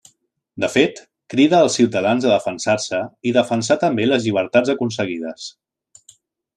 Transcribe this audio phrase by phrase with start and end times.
[0.63, 1.01] De fet,
[1.33, 3.03] crida els ciutadans a defensar-se
[3.33, 5.51] i defensar també les llibertats aconseguides.